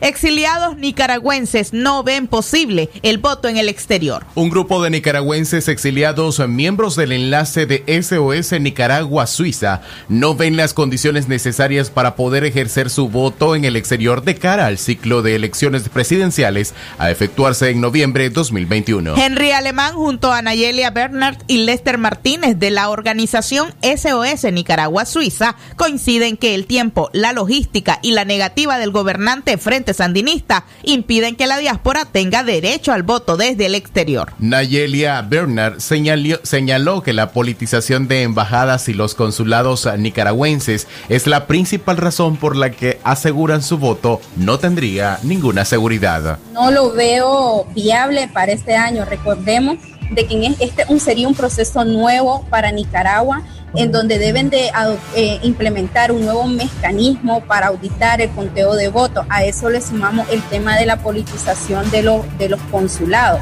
Exiliados 0.00 0.76
nicaragüenses 0.76 1.72
no 1.72 2.02
ven 2.02 2.26
posible 2.26 2.90
el 3.02 3.18
voto 3.18 3.48
en 3.48 3.56
el 3.56 3.68
exterior. 3.68 4.24
Un 4.34 4.50
grupo 4.50 4.82
de 4.82 4.90
nicaragüenses 4.90 5.68
exiliados, 5.68 6.40
miembros 6.48 6.96
del 6.96 7.12
enlace 7.12 7.66
de 7.66 7.84
SOS 8.02 8.60
Nicaragua-Suiza, 8.60 9.82
no 10.08 10.34
ven 10.34 10.56
las 10.56 10.74
condiciones 10.74 11.28
necesarias 11.28 11.90
para 11.90 12.16
poder 12.16 12.44
ejercer 12.44 12.90
su 12.90 13.08
voto 13.08 13.56
en 13.56 13.64
el 13.64 13.76
exterior 13.76 14.22
de 14.22 14.36
cara 14.36 14.66
al 14.66 14.78
ciclo 14.78 15.22
de 15.22 15.34
elecciones 15.34 15.88
presidenciales 15.88 16.74
a 16.98 17.10
efectuarse 17.10 17.70
en 17.70 17.80
noviembre 17.80 18.24
de 18.24 18.30
2021. 18.30 19.16
Henry 19.16 19.52
Alemán 19.52 19.94
junto 19.94 20.32
a 20.32 20.42
Nayelia 20.42 20.90
Bernard 20.90 21.38
y 21.46 21.58
Lester 21.58 21.98
Martínez 21.98 22.58
de 22.58 22.70
la 22.70 22.90
organización 22.90 23.74
SOS 23.82 24.52
Nicaragua-Suiza 24.52 25.56
coinciden 25.76 26.36
que 26.36 26.54
el 26.54 26.66
tiempo, 26.66 27.10
la 27.12 27.32
logística 27.32 27.98
y 28.02 28.12
la 28.12 28.24
negativa 28.24 28.78
del 28.78 28.90
gobernante 28.90 29.58
Frente 29.58 29.85
Sandinista 29.94 30.64
impiden 30.82 31.36
que 31.36 31.46
la 31.46 31.58
diáspora 31.58 32.04
tenga 32.04 32.42
derecho 32.42 32.92
al 32.92 33.02
voto 33.02 33.36
desde 33.36 33.66
el 33.66 33.74
exterior. 33.74 34.32
Nayelia 34.38 35.22
Bernard 35.22 35.80
señaló, 35.80 36.38
señaló 36.42 37.02
que 37.02 37.12
la 37.12 37.30
politización 37.32 38.08
de 38.08 38.22
embajadas 38.22 38.88
y 38.88 38.94
los 38.94 39.14
consulados 39.14 39.88
nicaragüenses 39.98 40.86
es 41.08 41.26
la 41.26 41.46
principal 41.46 41.96
razón 41.96 42.36
por 42.36 42.56
la 42.56 42.70
que 42.70 42.98
aseguran 43.04 43.62
su 43.62 43.78
voto 43.78 44.20
no 44.36 44.58
tendría 44.58 45.18
ninguna 45.22 45.64
seguridad. 45.64 46.38
No 46.52 46.70
lo 46.70 46.92
veo 46.92 47.66
viable 47.74 48.28
para 48.32 48.52
este 48.52 48.74
año. 48.74 49.04
Recordemos 49.04 49.78
de 50.10 50.26
que 50.26 50.54
este 50.60 50.84
sería 51.00 51.28
un 51.28 51.34
proceso 51.34 51.84
nuevo 51.84 52.46
para 52.50 52.70
Nicaragua 52.72 53.42
en 53.76 53.92
donde 53.92 54.18
deben 54.18 54.50
de 54.50 54.70
eh, 55.14 55.38
implementar 55.42 56.10
un 56.10 56.24
nuevo 56.24 56.46
mecanismo 56.46 57.40
para 57.44 57.68
auditar 57.68 58.20
el 58.20 58.30
conteo 58.30 58.74
de 58.74 58.88
votos. 58.88 59.26
A 59.28 59.44
eso 59.44 59.68
le 59.70 59.80
sumamos 59.80 60.28
el 60.30 60.42
tema 60.44 60.76
de 60.76 60.86
la 60.86 60.96
politización 60.96 61.90
de, 61.90 62.22
de 62.38 62.48
los 62.48 62.60
consulados. 62.70 63.40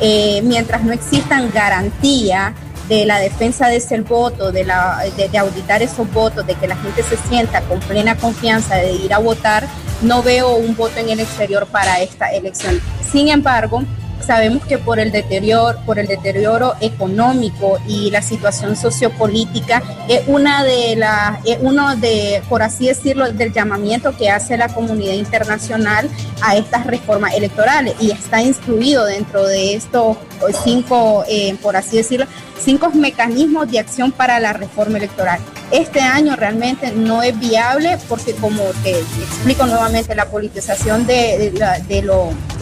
Eh, 0.00 0.40
mientras 0.44 0.82
no 0.82 0.92
existan 0.92 1.50
garantías 1.52 2.54
de 2.88 3.06
la 3.06 3.18
defensa 3.20 3.68
de 3.68 3.76
ese 3.76 4.00
voto, 4.00 4.50
de, 4.50 4.64
la, 4.64 4.98
de, 5.16 5.38
auditar 5.38 5.82
esos 5.82 6.12
votos, 6.12 6.46
de 6.46 6.54
que 6.54 6.66
la 6.66 6.76
gente 6.76 7.02
se 7.02 7.16
sienta 7.28 7.60
con 7.62 7.78
plena 7.80 8.16
confianza 8.16 8.76
de 8.76 8.92
ir 8.92 9.14
a 9.14 9.18
votar, 9.18 9.66
no 10.02 10.22
veo 10.22 10.56
un 10.56 10.74
voto 10.74 10.98
en 10.98 11.08
el 11.08 11.20
exterior 11.20 11.66
para 11.66 12.00
esta 12.00 12.30
elección. 12.32 12.80
Sin 13.12 13.28
embargo, 13.28 13.84
Sabemos 14.26 14.64
que 14.64 14.78
por 14.78 15.00
el 15.00 15.10
deterioro, 15.10 15.78
por 15.84 15.98
el 15.98 16.06
deterioro 16.06 16.74
económico 16.80 17.78
y 17.86 18.10
la 18.10 18.22
situación 18.22 18.76
sociopolítica 18.76 19.82
es 20.08 20.22
una 20.28 20.62
de 20.62 20.94
las, 20.96 21.38
uno 21.60 21.96
de, 21.96 22.42
por 22.48 22.62
así 22.62 22.86
decirlo, 22.86 23.32
del 23.32 23.52
llamamiento 23.52 24.16
que 24.16 24.30
hace 24.30 24.56
la 24.56 24.68
comunidad 24.68 25.14
internacional 25.14 26.08
a 26.42 26.56
estas 26.56 26.86
reformas 26.86 27.34
electorales 27.34 27.94
y 28.00 28.12
está 28.12 28.40
incluido 28.40 29.04
dentro 29.04 29.46
de 29.46 29.74
estos 29.74 30.16
cinco, 30.62 31.24
eh, 31.28 31.56
por 31.62 31.76
así 31.76 31.96
decirlo, 31.96 32.26
cinco 32.62 32.90
mecanismos 32.90 33.70
de 33.70 33.78
acción 33.78 34.12
para 34.12 34.38
la 34.38 34.52
reforma 34.52 34.98
electoral. 34.98 35.40
Este 35.70 36.00
año 36.00 36.36
realmente 36.36 36.92
no 36.92 37.22
es 37.22 37.38
viable 37.38 37.98
porque, 38.08 38.34
como 38.34 38.62
te 38.82 38.98
explico 38.98 39.66
nuevamente, 39.66 40.14
la 40.14 40.26
politización 40.26 41.06
de, 41.06 41.52
de, 41.88 42.02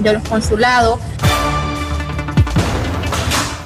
de 0.00 0.12
los 0.12 0.22
consulados 0.28 0.98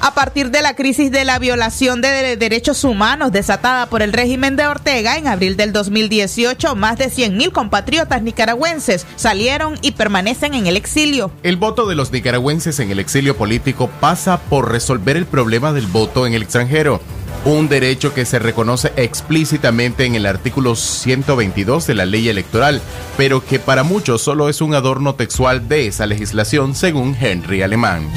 a 0.03 0.15
partir 0.15 0.51
de 0.51 0.63
la 0.63 0.75
crisis 0.75 1.13
de 1.13 1.25
la 1.25 1.39
violación 1.39 2.03
de 2.03 2.37
derechos 2.37 2.83
humanos 2.83 3.31
desatada 3.31 3.87
por 3.87 4.03
el 4.03 4.13
régimen 4.13 4.57
de 4.57 4.67
Ortega 4.67 5.17
en 5.17 5.29
abril 5.29 5.57
del 5.57 5.73
2018, 5.73 6.75
más 6.75 6.99
de 6.99 7.07
100.000 7.07 7.53
compatriotas 7.53 8.21
nicaragüenses 8.21 9.07
salieron 9.15 9.79
y 9.81 9.93
permanecen 9.93 10.55
en 10.55 10.67
el 10.67 10.77
exilio. 10.77 11.31
El 11.45 11.57
voto 11.57 11.87
de 11.87 11.95
los 11.95 12.11
nicaragüenses 12.11 12.81
en 12.81 12.91
el 12.91 12.99
exilio 12.99 13.37
político 13.37 13.89
pasa 14.01 14.39
por 14.41 14.73
resolver 14.73 15.17
el 15.17 15.27
problema 15.27 15.73
del 15.73 15.87
voto 15.87 16.27
en 16.27 16.35
el 16.35 16.43
extranjero 16.43 17.01
un 17.45 17.69
derecho 17.69 18.15
que 18.15 18.25
se 18.25 18.39
reconoce 18.39 18.93
explícitamente 18.95 20.05
en 20.05 20.15
el 20.15 20.27
artículo 20.27 20.77
122 20.77 21.89
de 21.89 21.95
la 21.95 22.07
ley 22.07 22.29
electoral, 22.29 22.81
pero 23.17 23.45
que 23.45 23.59
para 23.59 23.83
muchos 23.83 24.23
solo 24.23 24.49
es 24.49 24.61
un 24.61 24.75
adorno 24.75 25.17
textual 25.17 25.69
de 25.69 25.89
esa 25.89 26.07
legislación, 26.07 26.77
según 26.77 27.17
Henry 27.21 27.63
Alemán 27.63 28.09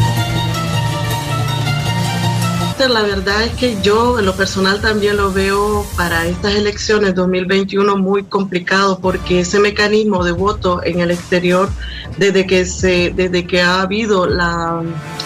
la 2.78 3.02
verdad 3.04 3.44
es 3.44 3.54
que 3.54 3.82
yo 3.82 4.20
en 4.20 4.26
lo 4.26 4.36
personal 4.36 4.82
también 4.82 5.16
lo 5.16 5.32
veo 5.32 5.86
para 5.96 6.28
estas 6.28 6.56
elecciones 6.56 7.16
2021 7.16 7.96
muy 7.96 8.24
complicado 8.24 9.00
porque 9.00 9.40
ese 9.40 9.60
mecanismo 9.60 10.24
de 10.24 10.34
voto 10.34 10.84
en 10.84 11.00
el 11.00 11.10
exterior 11.10 11.70
desde 12.18 12.46
que 12.46 12.66
se 12.66 13.12
desde 13.16 13.48
que 13.48 13.62
ha 13.62 13.82
habido 13.82 14.28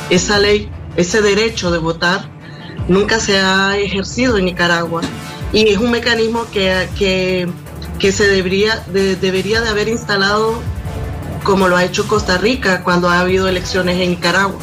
esa 0.09 0.39
ley, 0.39 0.69
ese 0.95 1.21
derecho 1.21 1.71
de 1.71 1.79
votar 1.79 2.29
nunca 2.87 3.19
se 3.19 3.39
ha 3.39 3.77
ejercido 3.77 4.37
en 4.37 4.45
Nicaragua. 4.45 5.01
Y 5.51 5.67
es 5.69 5.79
un 5.79 5.89
mecanismo 5.89 6.45
que, 6.51 6.87
que, 6.97 8.11
se 8.11 8.27
debería 8.27 8.83
debería 8.87 9.61
de 9.61 9.69
haber 9.69 9.87
instalado 9.87 10.61
como 11.43 11.67
lo 11.67 11.75
ha 11.75 11.83
hecho 11.83 12.07
Costa 12.07 12.37
Rica 12.37 12.83
cuando 12.83 13.09
ha 13.09 13.19
habido 13.19 13.47
elecciones 13.47 13.99
en 13.99 14.11
Nicaragua 14.11 14.59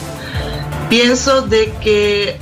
Pienso 0.88 1.42
de 1.42 1.72
que 1.82 2.38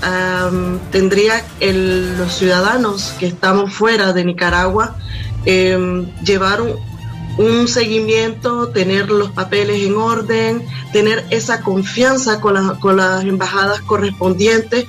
tendría 0.90 1.44
los 1.60 2.34
ciudadanos 2.34 3.14
que 3.18 3.26
estamos 3.26 3.72
fuera 3.72 4.12
de 4.12 4.24
Nicaragua 4.24 4.96
em, 5.46 6.06
llevar 6.22 6.60
un, 7.38 7.68
seguimiento, 7.68 8.68
tener 8.68 9.08
los 9.08 9.30
papeles 9.30 9.82
en 9.82 9.96
orden, 9.96 10.62
tener 10.92 11.24
esa 11.30 11.62
confianza 11.62 12.40
con, 12.40 12.78
con 12.80 12.98
las 12.98 13.24
embajadas 13.24 13.80
correspondientes 13.80 14.86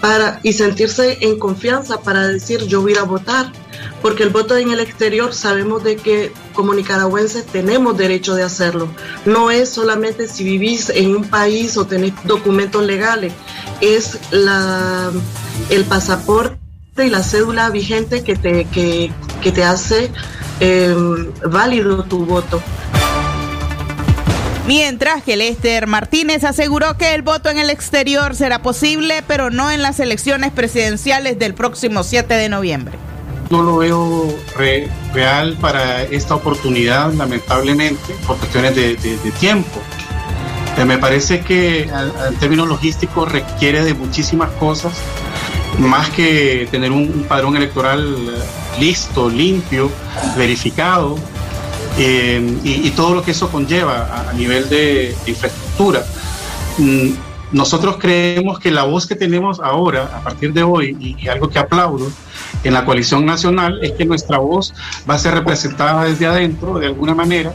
para, 0.00 0.40
y 0.42 0.52
sentirse 0.52 1.18
en 1.20 1.38
confianza 1.38 2.00
para 2.00 2.26
decir 2.26 2.66
yo 2.66 2.82
voy 2.82 2.96
a 2.96 3.04
votar 3.04 3.52
porque 4.02 4.22
el 4.22 4.30
voto 4.30 4.56
en 4.56 4.70
el 4.70 4.80
exterior 4.80 5.34
sabemos 5.34 5.82
de 5.82 5.96
que 5.96 6.32
como 6.52 6.74
nicaragüenses 6.74 7.46
tenemos 7.46 7.96
derecho 7.96 8.34
de 8.34 8.42
hacerlo. 8.42 8.88
No 9.24 9.50
es 9.50 9.70
solamente 9.70 10.28
si 10.28 10.44
vivís 10.44 10.90
en 10.90 11.16
un 11.16 11.24
país 11.24 11.76
o 11.76 11.86
tenés 11.86 12.12
documentos 12.24 12.84
legales, 12.84 13.32
es 13.80 14.18
el 15.70 15.84
pasaporte 15.84 16.58
y 16.98 17.10
la 17.10 17.22
cédula 17.22 17.70
vigente 17.70 18.22
que 18.22 18.36
te, 18.36 18.64
que, 18.66 19.12
te 19.52 19.64
hace 19.64 20.10
em, 20.60 21.30
válido 21.50 22.04
tu 22.04 22.24
voto. 22.24 22.62
Mientras 24.66 25.22
que 25.22 25.36
Lester 25.36 25.86
Martínez 25.86 26.42
aseguró 26.42 26.96
que 26.98 27.14
el 27.14 27.22
voto 27.22 27.50
en 27.50 27.58
el 27.58 27.70
exterior 27.70 28.34
será 28.34 28.62
posible, 28.62 29.22
pero 29.28 29.50
no 29.50 29.70
en 29.70 29.80
las 29.80 30.00
elecciones 30.00 30.50
presidenciales 30.50 31.38
del 31.38 31.54
próximo 31.54 32.02
7 32.02 32.34
de 32.34 32.48
noviembre 32.48 32.98
no 33.50 33.62
lo 33.62 33.78
veo 33.78 34.34
real 35.12 35.56
para 35.60 36.02
esta 36.02 36.34
oportunidad, 36.34 37.12
lamentablemente, 37.12 38.14
por 38.26 38.36
cuestiones 38.36 38.74
de, 38.74 38.96
tiempo. 39.38 39.80
Eh, 40.76 40.84
me 40.84 40.98
parece 40.98 41.40
que 41.40 41.82
en 41.82 42.34
términos 42.38 42.68
logísticos 42.68 43.30
requiere 43.30 43.84
de 43.84 43.94
muchísimas 43.94 44.50
cosas, 44.52 44.92
más 45.78 46.10
que 46.10 46.68
tener 46.70 46.90
un, 46.90 47.26
padrón 47.28 47.56
electoral 47.56 48.04
eh, 48.04 48.80
listo, 48.80 49.28
limpio, 49.28 49.90
verificado, 50.36 51.16
eh, 51.98 52.58
y, 52.62 52.90
todo 52.90 53.14
lo 53.14 53.22
que 53.22 53.30
eso 53.30 53.48
conlleva 53.50 54.28
a, 54.28 54.32
nivel 54.34 54.68
de, 54.68 55.16
infraestructura. 55.26 56.04
Mm, 56.78 57.10
nosotros 57.52 57.96
creemos 57.98 58.58
que 58.58 58.70
la 58.70 58.84
voz 58.84 59.06
que 59.06 59.14
tenemos 59.14 59.60
ahora, 59.60 60.10
a 60.14 60.20
partir 60.22 60.52
de 60.52 60.62
hoy, 60.62 60.96
y 60.98 61.28
algo 61.28 61.48
que 61.48 61.58
aplaudo, 61.58 62.10
en 62.64 62.74
la 62.74 62.84
coalición 62.84 63.24
nacional 63.24 63.78
es 63.82 63.92
que 63.92 64.04
nuestra 64.04 64.38
voz 64.38 64.74
va 65.08 65.14
a 65.14 65.18
ser 65.18 65.34
representada 65.34 66.04
desde 66.04 66.26
adentro 66.26 66.78
de 66.78 66.86
alguna 66.86 67.14
manera, 67.14 67.52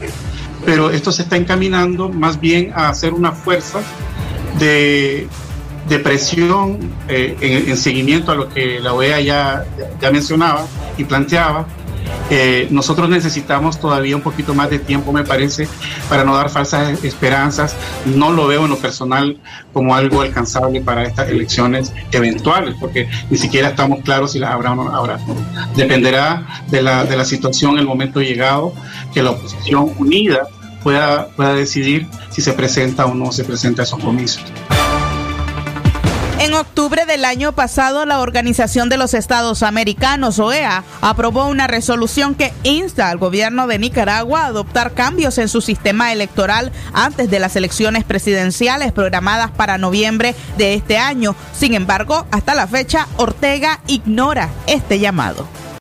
pero 0.64 0.90
esto 0.90 1.12
se 1.12 1.22
está 1.22 1.36
encaminando 1.36 2.08
más 2.08 2.40
bien 2.40 2.72
a 2.74 2.88
hacer 2.88 3.12
una 3.12 3.32
fuerza 3.32 3.80
de, 4.58 5.28
de 5.88 5.98
presión 5.98 6.78
eh, 7.08 7.36
en, 7.40 7.76
seguimiento 7.76 8.32
a 8.32 8.34
lo 8.34 8.48
que 8.48 8.80
la 8.80 8.94
OEA 8.94 9.20
ya, 9.20 9.64
ya 10.00 10.10
mencionaba 10.10 10.66
y 10.96 11.04
planteaba 11.04 11.66
eh, 12.30 12.66
nosotros 12.70 13.08
necesitamos 13.08 13.78
todavía 13.78 14.16
un 14.16 14.22
poquito 14.22 14.54
más 14.54 14.70
de 14.70 14.78
tiempo, 14.78 15.12
me 15.12 15.24
parece, 15.24 15.68
para 16.08 16.24
no 16.24 16.34
dar 16.34 16.48
falsas 16.48 17.04
esperanzas. 17.04 17.76
No 18.06 18.32
lo 18.32 18.46
veo 18.46 18.64
en 18.64 18.70
lo 18.70 18.78
personal 18.78 19.38
como 19.72 19.94
algo 19.94 20.22
alcanzable 20.22 20.80
para 20.80 21.02
estas 21.04 21.28
elecciones 21.28 21.92
eventuales, 22.10 22.74
porque 22.80 23.08
ni 23.28 23.36
siquiera 23.36 23.68
estamos 23.68 24.00
claros 24.00 24.32
si 24.32 24.38
las 24.38 24.52
habrá 24.52 24.72
o 24.72 24.76
no 24.76 24.94
habrá. 24.94 25.18
Dependerá 25.76 26.46
de 26.68 26.82
la, 26.82 27.04
de 27.04 27.16
la 27.16 27.24
situación, 27.24 27.78
el 27.78 27.86
momento 27.86 28.20
llegado, 28.20 28.72
que 29.12 29.22
la 29.22 29.32
oposición 29.32 29.92
unida 29.98 30.48
pueda, 30.82 31.28
pueda 31.28 31.54
decidir 31.54 32.06
si 32.30 32.40
se 32.40 32.52
presenta 32.52 33.06
o 33.06 33.14
no 33.14 33.30
se 33.32 33.44
presenta 33.44 33.82
a 33.82 33.84
esos 33.84 34.02
comicios. 34.02 34.44
En 36.42 36.54
octubre 36.54 37.06
del 37.06 37.24
año 37.24 37.52
pasado, 37.52 38.04
la 38.04 38.18
Organización 38.18 38.88
de 38.88 38.96
los 38.96 39.14
Estados 39.14 39.62
Americanos, 39.62 40.40
OEA, 40.40 40.82
aprobó 41.00 41.46
una 41.46 41.68
resolución 41.68 42.34
que 42.34 42.52
insta 42.64 43.10
al 43.10 43.18
gobierno 43.18 43.68
de 43.68 43.78
Nicaragua 43.78 44.40
a 44.40 44.46
adoptar 44.46 44.92
cambios 44.92 45.38
en 45.38 45.48
su 45.48 45.60
sistema 45.60 46.12
electoral 46.12 46.72
antes 46.92 47.30
de 47.30 47.38
las 47.38 47.54
elecciones 47.54 48.02
presidenciales 48.02 48.90
programadas 48.90 49.52
para 49.52 49.78
noviembre 49.78 50.34
de 50.58 50.74
este 50.74 50.98
año. 50.98 51.36
Sin 51.56 51.74
embargo, 51.74 52.26
hasta 52.32 52.56
la 52.56 52.66
fecha, 52.66 53.06
Ortega 53.18 53.78
ignora 53.86 54.48
este 54.66 54.98
llamado. 54.98 55.61